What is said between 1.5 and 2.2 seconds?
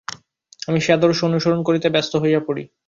করিতে ব্যস্ত